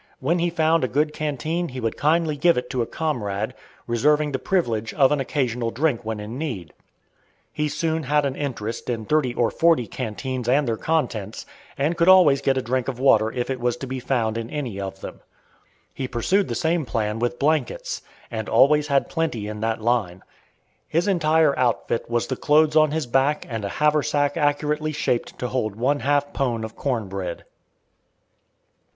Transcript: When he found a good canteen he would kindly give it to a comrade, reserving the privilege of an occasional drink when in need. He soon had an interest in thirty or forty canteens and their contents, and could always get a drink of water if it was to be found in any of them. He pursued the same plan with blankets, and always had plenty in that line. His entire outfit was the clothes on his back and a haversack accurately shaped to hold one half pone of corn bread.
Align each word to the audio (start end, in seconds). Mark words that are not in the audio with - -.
When 0.19 0.39
he 0.39 0.49
found 0.49 0.83
a 0.83 0.87
good 0.87 1.13
canteen 1.13 1.67
he 1.69 1.79
would 1.79 1.95
kindly 1.95 2.35
give 2.35 2.57
it 2.57 2.71
to 2.71 2.81
a 2.81 2.87
comrade, 2.87 3.53
reserving 3.85 4.31
the 4.31 4.39
privilege 4.39 4.95
of 4.95 5.11
an 5.11 5.19
occasional 5.19 5.69
drink 5.69 6.03
when 6.03 6.19
in 6.19 6.39
need. 6.39 6.73
He 7.53 7.69
soon 7.69 8.01
had 8.01 8.25
an 8.25 8.35
interest 8.35 8.89
in 8.89 9.05
thirty 9.05 9.35
or 9.35 9.51
forty 9.51 9.85
canteens 9.85 10.49
and 10.49 10.67
their 10.67 10.75
contents, 10.75 11.45
and 11.77 11.95
could 11.95 12.07
always 12.07 12.41
get 12.41 12.57
a 12.57 12.63
drink 12.63 12.87
of 12.87 12.97
water 12.97 13.31
if 13.31 13.51
it 13.51 13.59
was 13.59 13.77
to 13.77 13.85
be 13.85 13.99
found 13.99 14.39
in 14.39 14.49
any 14.49 14.79
of 14.81 15.01
them. 15.01 15.19
He 15.93 16.07
pursued 16.07 16.47
the 16.47 16.55
same 16.55 16.83
plan 16.83 17.19
with 17.19 17.37
blankets, 17.37 18.01
and 18.31 18.49
always 18.49 18.87
had 18.87 19.07
plenty 19.07 19.47
in 19.47 19.59
that 19.59 19.81
line. 19.83 20.23
His 20.87 21.07
entire 21.07 21.55
outfit 21.59 22.09
was 22.09 22.25
the 22.25 22.35
clothes 22.35 22.75
on 22.75 22.89
his 22.89 23.05
back 23.05 23.45
and 23.47 23.63
a 23.63 23.69
haversack 23.69 24.35
accurately 24.35 24.93
shaped 24.93 25.37
to 25.37 25.47
hold 25.49 25.75
one 25.75 25.99
half 25.99 26.33
pone 26.33 26.63
of 26.63 26.75
corn 26.75 27.07
bread. 27.07 27.45